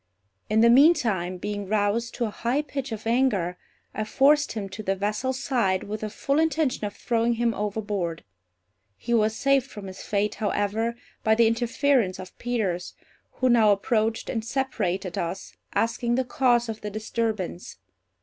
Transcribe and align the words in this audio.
In 0.49 0.61
the 0.61 0.69
meantime, 0.71 1.37
being 1.37 1.67
roused 1.67 2.15
to 2.15 2.25
a 2.25 2.31
high 2.31 2.63
pitch 2.63 2.91
of 2.91 3.05
anger, 3.05 3.55
I 3.93 4.03
forced 4.03 4.53
him 4.53 4.67
to 4.69 4.81
the 4.81 4.95
vessel's 4.95 5.39
side, 5.43 5.83
with 5.83 6.01
the 6.01 6.09
full 6.09 6.39
intention 6.39 6.85
of 6.85 6.95
throwing 6.95 7.33
him 7.33 7.53
overboard. 7.53 8.23
He 8.97 9.13
was 9.13 9.35
saved 9.35 9.69
from 9.69 9.85
his 9.85 10.01
fate, 10.01 10.33
however, 10.41 10.95
by 11.23 11.35
the 11.35 11.45
interference 11.45 12.17
of 12.17 12.35
Peters, 12.39 12.95
who 13.33 13.47
now 13.49 13.71
approached 13.71 14.27
and 14.27 14.43
separated 14.43 15.19
us, 15.19 15.55
asking 15.75 16.15
the 16.15 16.25
cause 16.25 16.67
of 16.67 16.81
the 16.81 16.89
disturbance. 16.89 17.77